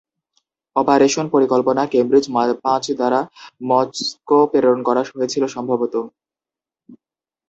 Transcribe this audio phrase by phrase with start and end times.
[0.75, 2.25] Operation পরিকল্পনা Cambridge
[2.63, 3.19] পাঁচ দ্বারা
[3.61, 5.93] মস্কো প্রেরণ করা হয়েছিলো সম্ভবত।